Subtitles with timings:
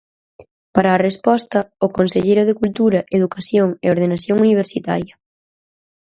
[0.75, 5.13] Para a resposta, o conselleiro de Cultura, Educación e Ordenación Universitaria.